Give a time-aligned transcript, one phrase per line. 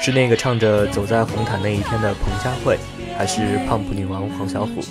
[0.00, 2.78] 是那个唱着《走在红毯那一天》的彭佳慧，
[3.16, 4.84] 还是胖普女王黄小琥？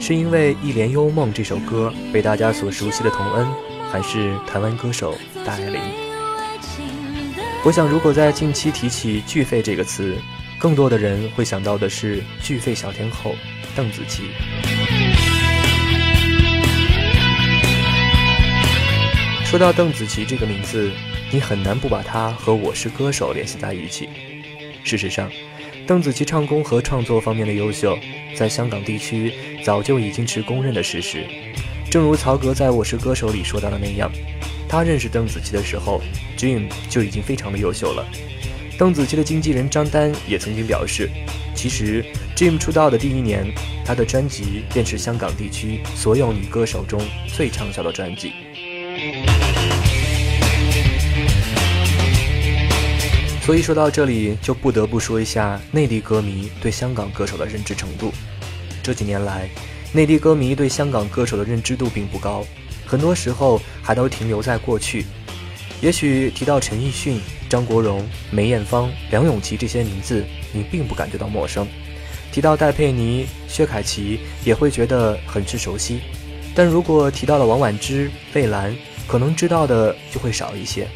[0.00, 3.46] 是因为《一帘幽梦》这首歌被大家所熟悉的童恩，
[3.90, 5.80] 还是台湾歌手戴爱玲？
[7.64, 10.16] 我想，如果在近期提起“巨肺”这个词，
[10.58, 13.34] 更多的人会想到的是巨肺小天后
[13.74, 14.30] 邓紫棋。
[19.44, 20.90] 说到邓紫棋这个名字，
[21.30, 24.08] 你很难不把她和《我是歌手》联系在一起。
[24.84, 25.30] 事实上，
[25.86, 27.98] 邓紫棋唱功和创作方面的优秀，
[28.36, 29.32] 在香港地区
[29.64, 31.24] 早就已经是公认的事实。
[31.90, 34.12] 正如曹格在我是歌手里说到的那样，
[34.68, 36.02] 他认识邓紫棋的时候
[36.36, 38.06] ，Dream 就已经非常的优秀了。
[38.76, 41.08] 邓紫棋的经纪人张丹也曾经表示，
[41.54, 42.04] 其实
[42.36, 43.50] Dream 出道的第一年，
[43.86, 48.43] 他的专辑便是香港地区所有女歌手中最畅销的专辑。
[53.44, 58.10] 所以说到这里，就不得不说一下内地歌迷对香港歌手的认知程度。
[58.82, 59.50] 这几年来，
[59.92, 62.42] 内地歌迷对香港歌手的认知度并不高，
[62.86, 65.04] 很多时候还都停留在过去。
[65.82, 71.66] 也许提到陈奕迅、张国荣、梅艳芳、梁咏琪这些名字，你并不感觉到陌生；
[72.32, 76.00] 提到戴佩妮、薛凯琪，也会觉得很是熟悉。
[76.54, 78.74] 但如果提到了王菀之、费兰，
[79.06, 80.88] 可能知道的就会少一些。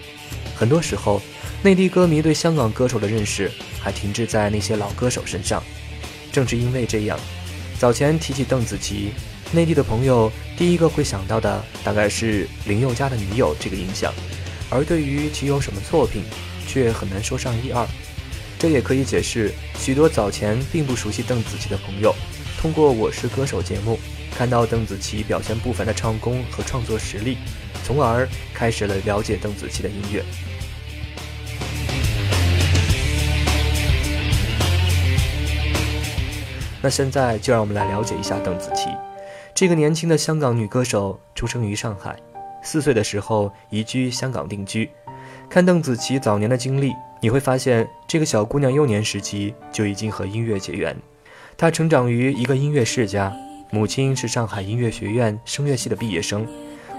[0.56, 1.20] 很多时候。
[1.60, 5.60] 内地歌迷对香港歌手的认识还停滞在那些老歌手身上，
[6.30, 7.18] 正是因为这样，
[7.80, 9.10] 早前提起邓紫棋，
[9.50, 14.14] 内地的朋友第一个会想到的大概是林宥嘉的女友这个印象，
[14.70, 16.22] 而对于其有什么作品，
[16.68, 17.84] 却很难说上一二。
[18.56, 22.14] 这也可以解释许多早前并不熟悉邓紫棋的朋友，
[22.60, 23.98] 通过《我是歌手》节目
[24.36, 27.36] 看到邓紫棋表现不凡的唱功和创作实力，
[27.84, 30.24] 从而开始了了解邓紫棋的音乐。
[36.80, 38.88] 那现在就让我们来了解一下邓紫棋，
[39.54, 42.16] 这个年轻的香港女歌手，出生于上海，
[42.62, 44.88] 四岁的时候移居香港定居。
[45.50, 50.96] 看邓紫棋早年的经历，你会发现这个小姑娘幼年时期就已经和音乐结缘。
[51.56, 53.34] 她成长于一个音乐世家，
[53.70, 56.46] 母亲是上海音乐学院声乐系的毕业生，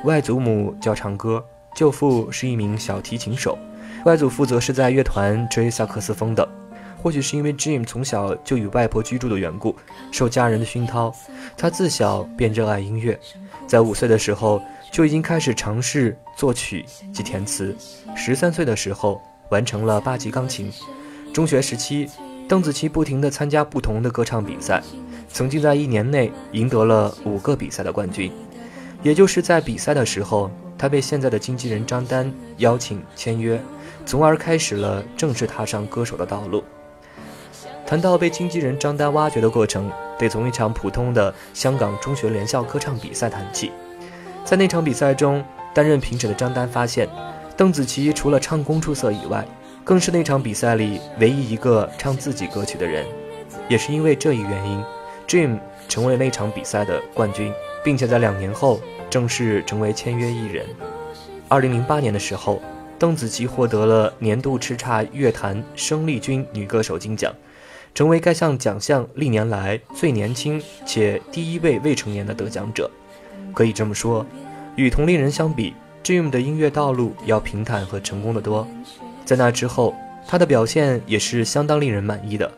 [0.04, 1.42] 外祖母教唱歌，
[1.74, 3.58] 舅父是一名小提琴手，
[4.04, 6.59] 外祖父则是在乐团吹萨克斯风的。
[7.02, 9.74] 或许是因为 Jim 从小就与外婆居住的缘故，
[10.12, 11.16] 受家人的熏陶，
[11.58, 13.18] 他自小便热爱音乐，
[13.66, 14.62] 在五岁的时候
[14.92, 17.74] 就已经开始尝试作曲及填词，
[18.16, 20.70] 十三岁的时候完成了八级钢琴。
[21.34, 22.10] 中学时期，
[22.50, 24.84] 邓紫棋不停地参加不同的歌唱比赛，
[25.30, 28.30] 曾经在一年内赢得了五个比赛的冠军。
[29.02, 33.62] 也就是在比赛的时候，她被现在的经纪人张丹邀请签约，
[34.06, 36.62] 从而开始了正式踏上歌手的道路。
[37.90, 43.72] 谈到被经纪人张丹挖掘的过程，得从一场普通的香港中学联校歌唱比赛谈起。
[44.46, 47.10] 在那场比赛中，担任评审的张丹发现，
[47.58, 49.44] 邓紫棋除了唱功出色以外，
[49.84, 53.04] 更是那场比赛里唯一一个唱自己歌曲的人。
[53.68, 54.84] 也是因为这一原因
[55.28, 57.52] ，Dream 成为了那场比赛的冠军，
[57.84, 58.80] 并且在两年后
[59.10, 60.64] 正式成为签约艺人。
[61.48, 62.62] 二零零八年的时候，
[63.00, 67.34] 邓紫棋获得了年度叱咤乐坛生力军女歌手金奖。
[67.94, 72.90] 成为该项奖项历年来最年轻且第一位未成年的得奖者，
[73.54, 74.26] 可以这么说，
[74.76, 75.74] 与同龄人相比
[76.04, 78.66] ，Dream 的音乐道路要平坦和成功的多。
[79.26, 79.94] 在那之后，
[80.28, 82.50] 他的表现也是相当令人满意的。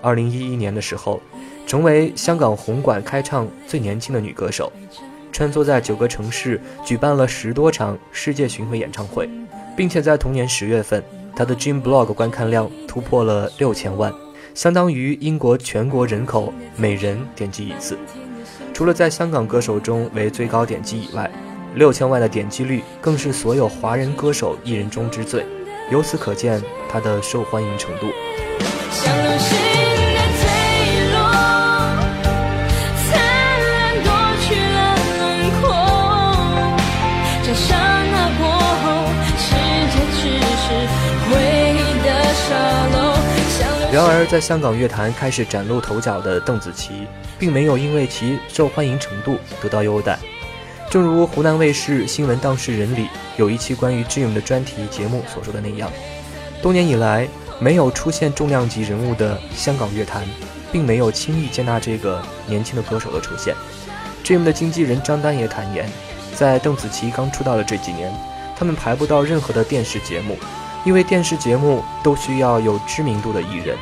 [0.00, 1.20] 二零一一年的时候，
[1.66, 4.72] 成为香港红馆开唱最年轻的女歌手，
[5.30, 9.28] 穿梭在九个城市，举办了十多场世界巡回演唱会，
[9.76, 11.02] 并且在同年十月份，
[11.36, 14.12] 她的 Dream Blog 观看量突破了六千万。
[14.54, 17.98] 相当于英国全国人口每人点击一次。
[18.72, 21.30] 除了在香港歌手中为最高点击以外，
[21.74, 25.44] 六千万的点击率更是所有华人歌手艺人中之最。
[25.90, 28.06] 由此可见，他的受欢迎程度。
[44.06, 50.16] 然而，在香港乐坛开始崭露头角的邓紫棋，并没有因为其受欢迎程度得到优待。
[50.88, 55.90] 正如湖南卫视《新闻当事人》里有一期关于 Jim 的专题节目所说的那样，
[56.62, 57.26] 多年以来
[57.58, 60.22] 没有出现重量级人物的香港乐坛，
[60.70, 63.52] 并没有轻易接纳这个年轻的歌手的出现。
[64.22, 65.90] Jim 的经纪人张丹也坦言，
[66.36, 68.14] 在邓紫棋刚出道的这几年，
[68.56, 70.36] 他们排不到任何的电视节目，
[70.84, 73.76] 因为电视节目都需要有知名度的艺人。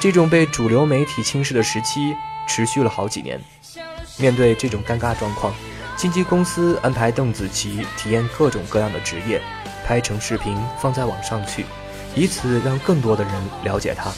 [0.00, 2.14] 这种被主流媒体轻视的时期
[2.46, 3.40] 持续了好几年。
[4.16, 5.52] 面对这种尴尬状况，
[5.96, 9.40] 经纪公司安排邓紫棋体验各种各样的职业，
[9.86, 11.64] 拍成视频放在网上去，
[12.14, 13.32] 以此让更多的人
[13.64, 14.10] 了解她，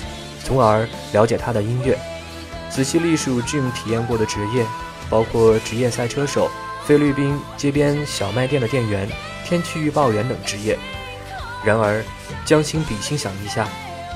[0.44, 1.99] 从而了解她的音乐。
[2.69, 4.64] 仔细历数 Jim 体验过的职业，
[5.08, 6.50] 包括职业赛车手、
[6.84, 9.08] 菲律宾街边小卖店的店员、
[9.44, 10.78] 天气预报员等职业。
[11.65, 12.03] 然而，
[12.45, 13.69] 将心比心想一下，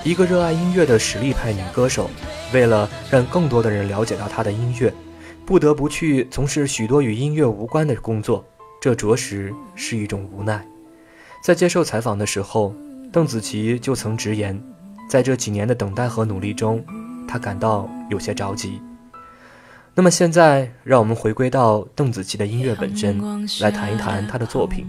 [0.02, 2.10] 一个热爱音乐的实力派女歌手，
[2.52, 4.92] 为了让更多的人了解到她的音乐。
[5.46, 8.42] 不得不去从事许多与音乐无关的工作，
[8.80, 10.66] 这着实是一种无奈。
[11.42, 12.74] 在接受采访的时候，
[13.12, 14.58] 邓紫棋就曾直言，
[15.06, 16.82] 在这几年的等待和努力中，
[17.28, 18.80] 她感到有些着急。
[19.94, 23.20] 那么现在，让我们回归到邓紫棋的音乐本身，
[23.60, 24.86] 来谈一谈她的作品。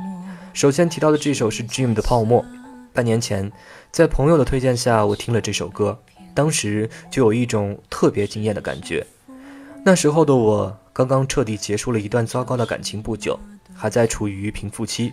[0.56, 2.42] 首先提到的这首是 Jim 的《泡沫》。
[2.94, 3.52] 半年前，
[3.92, 6.00] 在朋友的推荐下，我听了这首歌，
[6.34, 9.06] 当时就有一种特别惊艳的感觉。
[9.84, 13.38] 那时候的我刚刚彻底结束了一段糟糕的感情不久，
[13.74, 15.12] 还在处于平复期。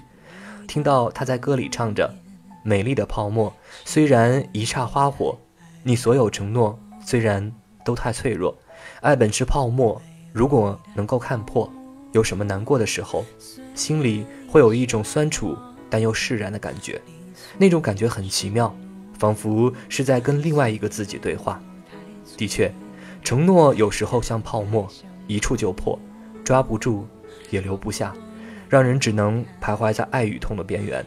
[0.69, 2.15] 听到他在歌里唱着
[2.63, 3.53] ：“美丽的泡沫，
[3.85, 5.37] 虽然一刹花火，
[5.83, 7.53] 你所有承诺虽然
[7.85, 8.57] 都太脆弱，
[9.01, 10.01] 爱本是泡沫，
[10.33, 11.69] 如果能够看破，
[12.13, 13.25] 有什么难过的时候，
[13.75, 15.57] 心里会有一种酸楚
[15.89, 17.01] 但又释然的感觉，
[17.59, 18.75] 那种感觉很奇妙，
[19.19, 21.61] 仿佛是在跟另外一个自己对话。
[22.37, 22.73] 的确。”
[23.25, 24.91] 承诺有时候像泡沫，
[25.29, 25.97] 一触就破，
[26.43, 27.07] 抓不住，
[27.51, 28.13] 也留不下，
[28.69, 31.07] 让人只能徘徊在爱与痛的边缘。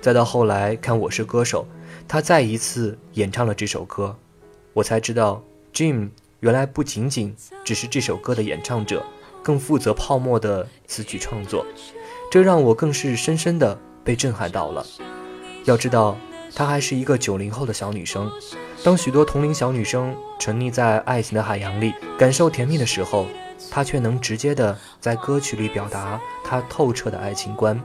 [0.00, 1.66] 再到后来看《我是歌手》，
[2.06, 4.16] 他再一次演唱了这首歌，
[4.72, 5.42] 我才知道
[5.74, 7.34] ，Jim 原来不仅仅
[7.64, 9.04] 只是这首歌的演唱者，
[9.48, 11.64] 更负责泡沫的词曲创作。
[12.30, 14.84] 这让我更是深深的被震撼到了。
[15.64, 16.18] 要知道，
[16.54, 18.30] 她还是一个九零后的小女生。
[18.84, 23.24] 当许多同龄小女生沉溺在爱情的海洋里，感受甜蜜的时候，
[23.70, 27.80] 她却能直接的在歌曲里表达她透彻的爱情观，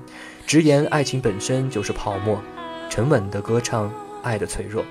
[0.46, 2.38] 直言爱情本身就是泡沫，
[2.90, 3.90] 沉稳的歌唱
[4.22, 4.84] 爱的脆弱。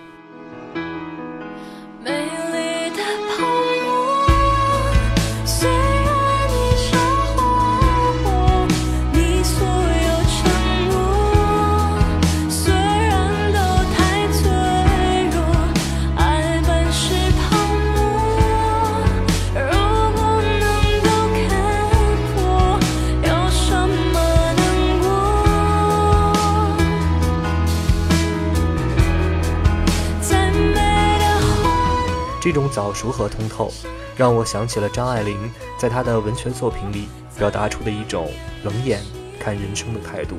[32.43, 33.73] 这种早熟和通透，
[34.17, 35.49] 让我想起了张爱玲
[35.79, 37.07] 在她的文学作品里
[37.39, 38.29] 表达出的一种
[38.65, 39.01] 冷眼
[39.39, 40.39] 看人生的态度。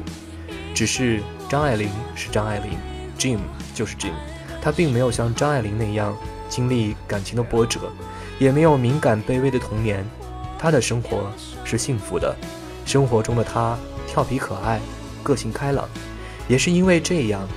[0.75, 2.71] 只是张爱玲是张爱玲
[3.17, 3.39] ，Jim
[3.73, 4.11] 就是 Jim，
[4.61, 6.13] 他并没有像张爱玲那样
[6.49, 7.79] 经历感情的波折，
[8.37, 10.05] 也没有敏感卑微的童年。
[10.59, 11.31] 他的生活
[11.63, 12.35] 是幸福的，
[12.85, 13.77] 生活中的他
[14.07, 14.81] 调皮可爱，
[15.23, 15.87] 个性开朗。
[16.49, 17.47] 也是因为这样，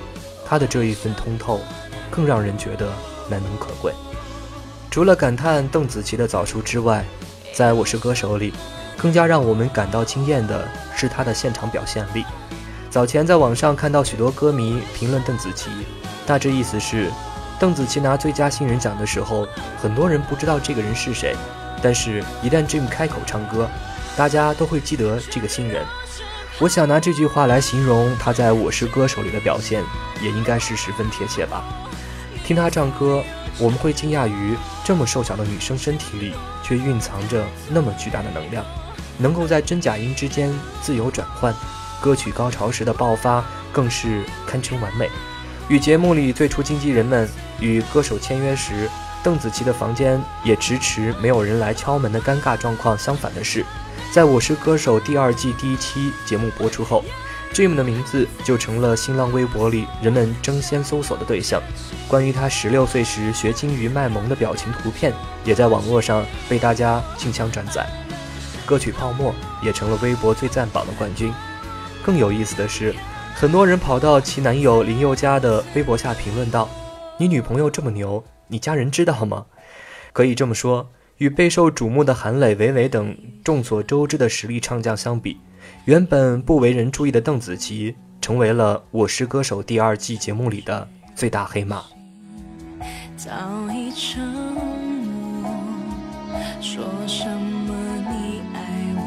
[0.45, 1.59] 他的这一份通透，
[2.09, 2.89] 更让人觉得
[3.29, 3.91] 难能可贵。
[4.97, 7.05] 除了感叹邓紫棋的早熟之外，
[7.53, 8.51] 在我是歌手里，
[8.97, 12.25] 更加让我们感到惊艳的是她的现场表现力。
[12.89, 15.69] 早前在网上看到许多歌迷评论邓紫棋，
[16.25, 17.11] 大致意思是，
[17.59, 19.47] 邓紫棋拿最佳新人奖的时候，
[19.79, 21.35] 很多人不知道这个人是谁，
[21.79, 23.69] 但是一旦 Jim 开口唱歌，
[24.15, 25.85] 大家都会记得这个新人。
[26.57, 29.83] 我想拿这句话来形容她在我是歌手里的表现，
[30.23, 31.63] 也应该是十分贴切吧。
[32.43, 33.23] 听她唱歌。
[33.59, 36.33] 我们会惊讶于这么瘦小的女生身体里，
[36.63, 38.63] 却蕴藏着那么巨大的能量，
[39.17, 41.53] 能够在真假音之间自由转换。
[41.99, 45.09] 歌曲高潮时的爆发更是堪称完美。
[45.67, 47.27] 与节目里最初经纪人们
[47.59, 48.87] 与歌手签约时，
[49.23, 53.65] 邓紫棋的房间也迟迟没有人来敲门的尴尬状况相反的是，
[54.13, 57.03] 在我是歌手第二季第一期节目播出后。
[57.53, 61.61] Jim 的名字就成了新浪微博里人们争先搜索的对象。
[62.07, 65.11] 关于他十六岁时学金鱼卖萌的表情图片，
[65.43, 67.87] 也在网络上被大家竞相转载。
[68.65, 69.31] 歌曲《泡沫》
[69.65, 71.33] 也成了微博最赞榜的冠军。
[72.03, 72.93] 更有意思的是，
[73.33, 76.69] 很多人跑到其男友林宥嘉的微博下评论道
[77.17, 79.45] ：“你女朋友这么牛，你家人知道吗？”
[80.13, 85.37] 可以这么说，与备受瞩目的韩磊、韦唯等众所周知的实力唱将相比。
[85.87, 91.85] 原本不为人注意的邓紫棋，成为了《我是歌手》第二季节目里的最大黑马。
[93.15, 93.31] 早
[93.71, 94.21] 已沉
[95.41, 95.49] 默，
[96.59, 97.73] 说什么
[98.11, 98.59] 你爱
[98.97, 99.01] 我，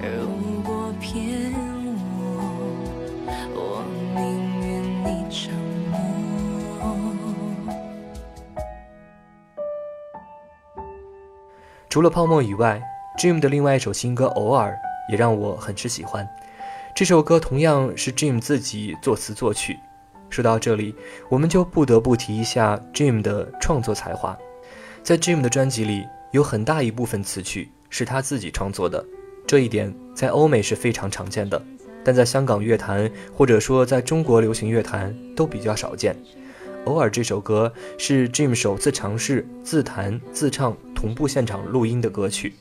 [0.00, 1.52] 如果骗
[2.16, 2.24] 我，
[3.54, 4.22] 我宁
[4.62, 5.52] 愿你沉
[5.90, 6.00] 默。
[11.90, 12.80] 除了泡沫以外
[13.18, 14.72] ，Dream 的另外一首新歌《偶尔》
[15.08, 16.28] 也让我很是喜欢。
[16.94, 19.78] 这首歌同样是 Dream 自己作词作曲。
[20.30, 20.94] 说到这里，
[21.28, 24.36] 我们就不得不提一下 Jim 的创作才华。
[25.02, 29.04] 在 Jim 的专辑里，有很大一部分词曲是他自己创作的，
[29.46, 31.62] 这一点在欧美是非常常见的，
[32.02, 36.16] 但在香港乐坛或者说在中国流行乐坛都比较少见。
[36.86, 42.54] 偶尔这首歌是 Jim 首次尝试自弹自唱同步现场录音的歌曲，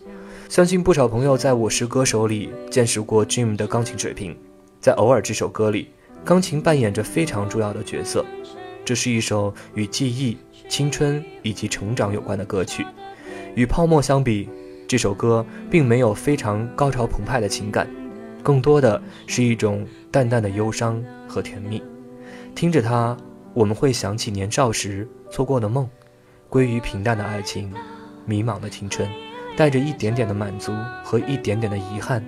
[0.50, 4.38] 相信不少朋友在我是歌手里见识过 Jim 的钢琴水平，
[4.80, 5.90] 在偶尔这首歌里。
[6.24, 8.26] 钢琴扮演着非常重要的角色，
[8.84, 10.36] 这是一首与记忆、
[10.68, 12.84] 青春以及成长有关的歌曲。
[13.54, 14.50] 与《泡沫》相比，
[14.88, 17.88] 这首歌并没有非常高潮澎湃的情感，
[18.42, 21.80] 更多的是一种淡淡的忧伤和甜蜜。
[22.56, 23.16] 听着它，
[23.54, 25.88] 我们会想起年少时做过的梦，
[26.50, 27.72] 归于平淡的爱情，
[28.26, 29.08] 迷茫的青春，
[29.56, 32.24] 带着一点点的满足和一点点的遗憾，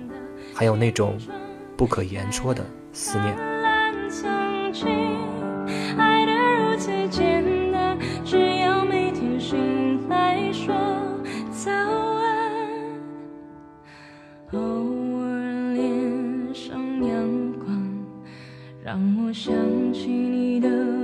[0.54, 1.18] 还有那种
[1.76, 3.36] 不可言说的思念。
[5.96, 10.74] 爱的如此简单，只要每天醒来说
[11.50, 12.52] 早安。
[14.52, 14.58] 偶
[15.20, 17.66] 尔脸上阳光，
[18.82, 19.52] 让我想
[19.92, 20.97] 起你的。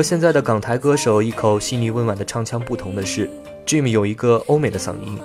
[0.00, 3.28] 和现在的港台歌手一口细腻温婉的唱腔不同的是
[3.66, 5.18] ，Jim 有一个欧美的嗓音。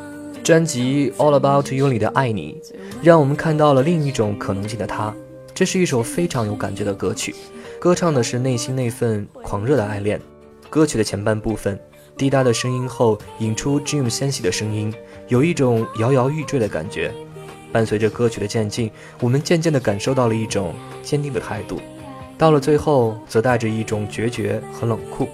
[0.44, 2.62] 专辑《All About You》里的《爱你》，
[3.01, 5.15] 让我们看到了另一种可能性的他。
[5.53, 7.34] 这是一首非常有感觉的歌曲，
[7.79, 10.20] 歌唱的是内心那份狂热的爱恋。
[10.70, 11.79] 歌曲的前半部分，
[12.17, 14.94] 滴答的声音后引出 Jim 纤细的声音，
[15.29, 17.13] 有一种摇摇欲坠的感觉。
[17.72, 18.91] 伴随着歌曲的渐进，
[19.22, 21.79] 我们渐渐地感受到了一种坚定的态度。
[22.38, 25.30] 到了最后，则带着一种决绝和冷酷，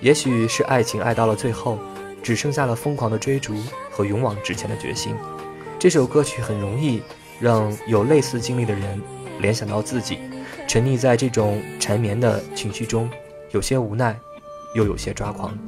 [0.00, 1.78] 也许是爱情爱到了最后，
[2.22, 3.54] 只剩下了疯狂的追逐
[3.90, 5.14] 和勇往直前的决心。
[5.80, 7.02] 这首歌曲很容易
[7.40, 9.02] 让有类似经历的人
[9.40, 10.18] 联想到自己，
[10.68, 13.10] 沉溺在这种缠绵的情绪中，
[13.50, 14.16] 有些无奈，
[14.74, 15.58] 又有些抓狂。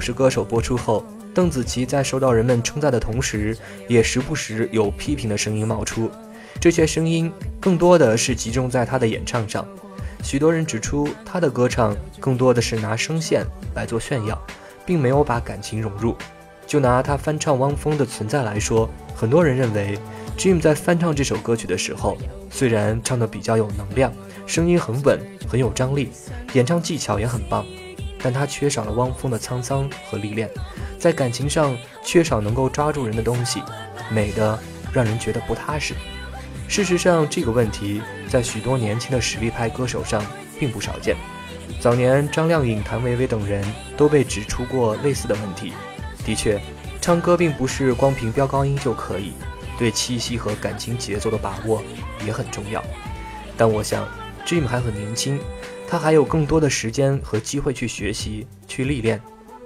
[0.00, 1.04] 是歌手播出后，
[1.34, 6.10] 邓紫棋在受到人们称赞的同时，也时不时有批评的声音冒出。
[6.58, 9.66] 这些声音更多的是集中在她的演唱上。
[10.22, 14.38] 许多人指出，她的歌唱更多的是拿声线来做炫耀，
[14.84, 16.16] 并没有把感情融入。
[16.66, 19.98] 就拿她翻唱汪峰的《存在》来说，很多人认为
[20.36, 22.16] ，Dream 在翻唱这首歌曲的时候，
[22.50, 24.12] 虽然唱得比较有能量，
[24.46, 26.10] 声音很稳，很有张力，
[26.52, 27.64] 演唱技巧也很棒，
[28.22, 30.48] 但他缺少了汪峰的沧桑和历练，
[30.98, 33.62] 在感情上缺少能够抓住人的东西，
[34.10, 34.58] 美的
[34.92, 35.94] 让人觉得不踏实。
[36.68, 40.24] 事实上，这个问题在许多年轻的实力派歌手上
[40.58, 41.16] 并不少见。
[41.80, 43.64] 早年张靓颖、谭维维等人
[43.96, 45.72] 都被指出过类似的问题。
[46.24, 46.60] 的确，
[47.00, 49.32] 唱歌并不是光凭飙高音就可以，
[49.78, 51.82] 对气息和感情节奏的把握
[52.24, 52.84] 也很重要。
[53.56, 54.06] 但我想
[54.46, 55.38] Jim 还很年轻，
[55.88, 59.20] 他还有更多的时间和机会去学习、去历练。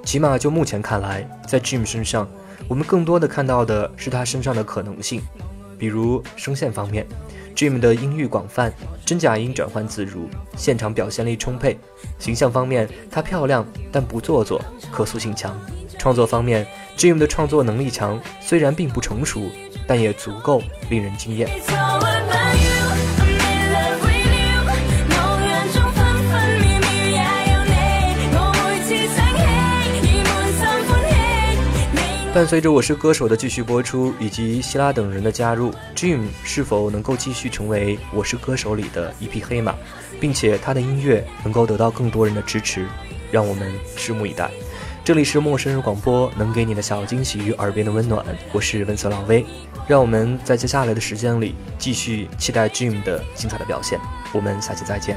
[0.05, 2.29] 起码就目前看来，在 Jim 身上，
[2.69, 5.23] 我们更多的看到的是他身上的可能性。
[5.79, 7.07] 比如声线方面
[7.57, 8.73] ，Jim 的音域广泛，
[9.05, 11.75] 真假音转换自如，现场表现力充沛；
[12.19, 14.63] 形象方面，她漂亮但不做作，
[14.93, 15.53] 可塑性强；
[15.99, 16.67] 创作方面
[16.97, 19.51] ，Jim 的创作能力强，虽然并不成熟，
[19.87, 21.49] 但也足够令人惊艳。
[32.35, 39.73] 伴随着《我是歌手》的继续播出，以及希拉等人的加入，Dream 是否能够继续成为《我是歌手》里的一匹黑马，
[40.19, 42.89] 并且他的音乐能够得到更多人的支持，
[43.31, 44.51] 让我们拭目以待。
[45.05, 49.47] 这里是陌生人广播，能给你的小惊喜与耳边的温暖，我是温色老威，
[49.87, 54.01] 让我们在接下来的时间里继续期待 Dream 的精彩的表现。
[54.33, 55.17] 我们下期再见。